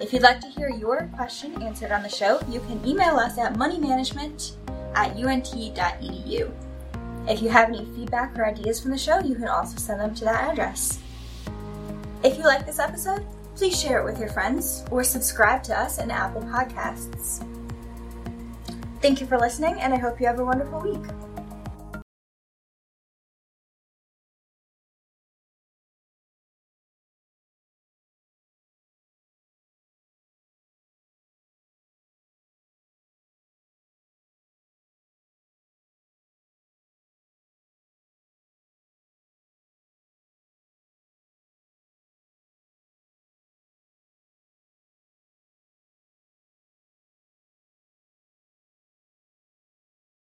If 0.00 0.12
you'd 0.12 0.22
like 0.22 0.40
to 0.40 0.48
hear 0.48 0.70
your 0.70 1.08
question 1.14 1.62
answered 1.62 1.92
on 1.92 2.02
the 2.02 2.08
show, 2.08 2.40
you 2.48 2.60
can 2.60 2.84
email 2.84 3.16
us 3.16 3.38
at 3.38 3.54
moneymanagement 3.54 4.56
at 4.96 5.14
unt.edu. 5.16 6.52
If 7.26 7.40
you 7.40 7.48
have 7.48 7.68
any 7.68 7.86
feedback 7.96 8.38
or 8.38 8.46
ideas 8.46 8.80
from 8.80 8.90
the 8.90 8.98
show, 8.98 9.18
you 9.18 9.34
can 9.34 9.48
also 9.48 9.78
send 9.78 10.00
them 10.00 10.14
to 10.16 10.24
that 10.24 10.50
address. 10.50 11.00
If 12.22 12.36
you 12.36 12.44
like 12.44 12.66
this 12.66 12.78
episode, 12.78 13.26
please 13.54 13.80
share 13.80 14.00
it 14.00 14.04
with 14.04 14.18
your 14.18 14.28
friends 14.28 14.84
or 14.90 15.04
subscribe 15.04 15.62
to 15.64 15.78
us 15.78 15.98
in 15.98 16.10
Apple 16.10 16.42
Podcasts. 16.42 17.46
Thank 19.00 19.20
you 19.20 19.26
for 19.26 19.38
listening, 19.38 19.80
and 19.80 19.92
I 19.92 19.98
hope 19.98 20.20
you 20.20 20.26
have 20.26 20.38
a 20.38 20.44
wonderful 20.44 20.80
week. 20.80 21.02